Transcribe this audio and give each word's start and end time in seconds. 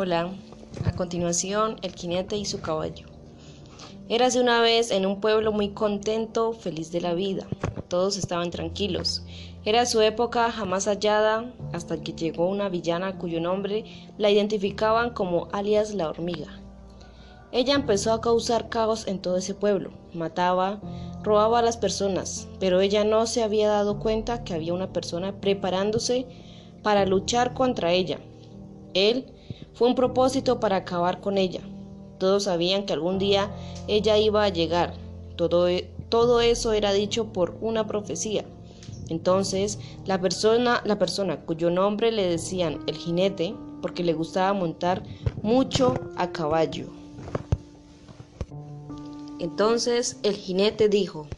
Hola, 0.00 0.30
a 0.84 0.92
continuación 0.92 1.74
el 1.82 1.92
jinete 1.92 2.36
y 2.36 2.44
su 2.44 2.60
caballo. 2.60 3.08
Érase 4.08 4.40
una 4.40 4.60
vez 4.60 4.92
en 4.92 5.04
un 5.06 5.20
pueblo 5.20 5.50
muy 5.50 5.70
contento, 5.70 6.52
feliz 6.52 6.92
de 6.92 7.00
la 7.00 7.14
vida. 7.14 7.48
Todos 7.88 8.16
estaban 8.16 8.52
tranquilos. 8.52 9.24
Era 9.64 9.86
su 9.86 10.00
época 10.00 10.52
jamás 10.52 10.86
hallada 10.86 11.52
hasta 11.72 12.00
que 12.00 12.12
llegó 12.12 12.46
una 12.46 12.68
villana 12.68 13.18
cuyo 13.18 13.40
nombre 13.40 13.84
la 14.18 14.30
identificaban 14.30 15.10
como 15.10 15.48
alias 15.50 15.92
la 15.92 16.08
hormiga. 16.08 16.60
Ella 17.50 17.74
empezó 17.74 18.12
a 18.12 18.20
causar 18.20 18.68
caos 18.68 19.08
en 19.08 19.18
todo 19.20 19.36
ese 19.36 19.54
pueblo. 19.56 19.90
Mataba, 20.14 20.80
robaba 21.24 21.58
a 21.58 21.62
las 21.62 21.76
personas, 21.76 22.46
pero 22.60 22.80
ella 22.80 23.02
no 23.02 23.26
se 23.26 23.42
había 23.42 23.68
dado 23.68 23.98
cuenta 23.98 24.44
que 24.44 24.54
había 24.54 24.74
una 24.74 24.92
persona 24.92 25.40
preparándose 25.40 26.24
para 26.84 27.04
luchar 27.04 27.52
contra 27.52 27.90
ella. 27.90 28.20
Él 28.94 29.34
fue 29.78 29.86
un 29.86 29.94
propósito 29.94 30.58
para 30.58 30.74
acabar 30.74 31.20
con 31.20 31.38
ella. 31.38 31.60
Todos 32.18 32.44
sabían 32.44 32.84
que 32.84 32.94
algún 32.94 33.20
día 33.20 33.48
ella 33.86 34.18
iba 34.18 34.42
a 34.42 34.48
llegar. 34.48 34.94
Todo, 35.36 35.68
e, 35.68 35.88
todo 36.08 36.40
eso 36.40 36.72
era 36.72 36.92
dicho 36.92 37.32
por 37.32 37.56
una 37.60 37.86
profecía. 37.86 38.44
Entonces, 39.08 39.78
la 40.04 40.20
persona, 40.20 40.82
la 40.84 40.98
persona 40.98 41.42
cuyo 41.42 41.70
nombre 41.70 42.10
le 42.10 42.28
decían 42.28 42.80
el 42.88 42.96
jinete, 42.96 43.54
porque 43.80 44.02
le 44.02 44.14
gustaba 44.14 44.52
montar 44.52 45.04
mucho 45.42 45.94
a 46.16 46.32
caballo. 46.32 46.86
Entonces 49.38 50.18
el 50.24 50.34
jinete 50.34 50.88
dijo, 50.88 51.28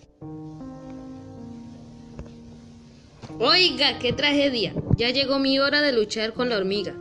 Oiga, 3.38 3.98
qué 3.98 4.14
tragedia. 4.14 4.72
Ya 4.96 5.10
llegó 5.10 5.38
mi 5.38 5.58
hora 5.58 5.82
de 5.82 5.92
luchar 5.92 6.32
con 6.32 6.48
la 6.48 6.56
hormiga. 6.56 6.94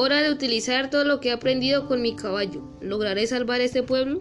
Hora 0.00 0.22
de 0.22 0.30
utilizar 0.30 0.90
todo 0.90 1.02
lo 1.02 1.18
que 1.18 1.30
he 1.30 1.32
aprendido 1.32 1.88
con 1.88 2.00
mi 2.00 2.14
caballo. 2.14 2.62
¿Lograré 2.80 3.26
salvar 3.26 3.60
este 3.60 3.82
pueblo? 3.82 4.20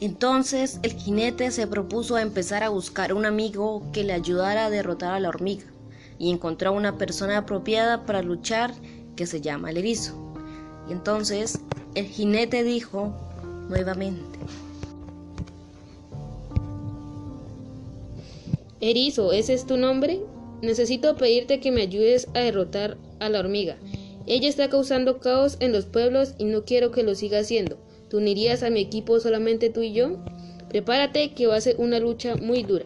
Entonces 0.00 0.78
el 0.84 0.92
jinete 0.92 1.50
se 1.50 1.66
propuso 1.66 2.14
a 2.14 2.22
empezar 2.22 2.62
a 2.62 2.68
buscar 2.68 3.12
un 3.12 3.26
amigo 3.26 3.82
que 3.92 4.04
le 4.04 4.12
ayudara 4.12 4.66
a 4.66 4.70
derrotar 4.70 5.12
a 5.12 5.18
la 5.18 5.28
hormiga 5.28 5.66
y 6.20 6.30
encontró 6.30 6.72
una 6.72 6.96
persona 6.98 7.38
apropiada 7.38 8.06
para 8.06 8.22
luchar 8.22 8.74
que 9.16 9.26
se 9.26 9.40
llama 9.40 9.70
el 9.70 9.78
erizo. 9.78 10.14
Y 10.88 10.92
entonces 10.92 11.58
el 11.96 12.06
jinete 12.06 12.62
dijo 12.62 13.12
nuevamente, 13.68 14.38
Erizo, 18.80 19.32
¿ese 19.32 19.54
es 19.54 19.66
tu 19.66 19.76
nombre? 19.76 20.20
Necesito 20.60 21.16
pedirte 21.16 21.60
que 21.60 21.70
me 21.70 21.82
ayudes 21.82 22.28
a 22.34 22.40
derrotar 22.40 22.98
a 23.20 23.28
la 23.28 23.40
hormiga. 23.40 23.76
Ella 24.26 24.48
está 24.48 24.68
causando 24.68 25.18
caos 25.18 25.56
en 25.60 25.72
los 25.72 25.86
pueblos 25.86 26.34
y 26.38 26.44
no 26.44 26.64
quiero 26.64 26.90
que 26.90 27.02
lo 27.02 27.14
siga 27.14 27.38
haciendo. 27.38 27.78
¿Tú 28.10 28.18
unirías 28.18 28.62
a 28.62 28.70
mi 28.70 28.80
equipo 28.80 29.18
solamente 29.20 29.70
tú 29.70 29.80
y 29.80 29.92
yo? 29.92 30.18
Prepárate 30.68 31.32
que 31.32 31.46
va 31.46 31.56
a 31.56 31.60
ser 31.60 31.76
una 31.78 32.00
lucha 32.00 32.36
muy 32.36 32.62
dura. 32.62 32.84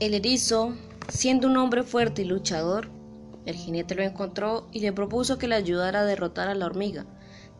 El 0.00 0.14
erizo, 0.14 0.74
siendo 1.08 1.46
un 1.46 1.56
hombre 1.56 1.84
fuerte 1.84 2.22
y 2.22 2.24
luchador, 2.24 2.88
el 3.46 3.54
jinete 3.54 3.94
lo 3.94 4.02
encontró 4.02 4.66
y 4.72 4.80
le 4.80 4.92
propuso 4.92 5.38
que 5.38 5.46
le 5.46 5.54
ayudara 5.54 6.00
a 6.00 6.04
derrotar 6.04 6.48
a 6.48 6.56
la 6.56 6.66
hormiga, 6.66 7.06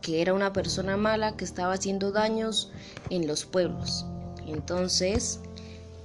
que 0.03 0.21
era 0.21 0.33
una 0.33 0.53
persona 0.53 0.97
mala 0.97 1.35
que 1.35 1.45
estaba 1.45 1.73
haciendo 1.73 2.11
daños 2.11 2.71
en 3.09 3.25
los 3.25 3.45
pueblos. 3.45 4.05
Entonces, 4.45 5.39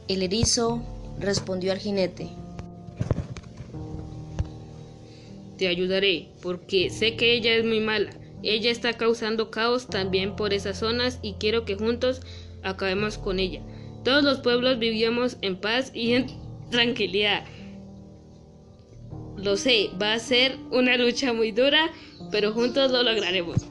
el 0.06 0.23
erizo 0.23 0.81
respondió 1.19 1.73
al 1.73 1.78
jinete, 1.78 2.31
Te 5.59 5.67
ayudaré, 5.67 6.28
porque 6.41 6.89
sé 6.89 7.17
que 7.17 7.34
ella 7.34 7.56
es 7.56 7.65
muy 7.65 7.81
mala. 7.81 8.11
Ella 8.45 8.71
está 8.71 8.93
causando 8.93 9.50
caos 9.50 9.89
también 9.89 10.37
por 10.37 10.53
esas 10.53 10.78
zonas 10.78 11.19
y 11.21 11.33
quiero 11.34 11.65
que 11.65 11.75
juntos 11.75 12.21
acabemos 12.62 13.19
con 13.19 13.41
ella. 13.41 13.61
Todos 14.05 14.23
los 14.23 14.39
pueblos 14.39 14.78
vivíamos 14.78 15.37
en 15.43 15.61
paz 15.61 15.91
y 15.93 16.12
en 16.12 16.27
tranquilidad. 16.71 17.44
Lo 19.37 19.56
sé, 19.56 19.91
va 20.00 20.12
a 20.12 20.19
ser 20.21 20.56
una 20.71 20.97
lucha 20.97 21.33
muy 21.33 21.50
dura, 21.50 21.91
pero 22.31 22.53
juntos 22.53 22.93
lo 22.93 23.03
lograremos. 23.03 23.67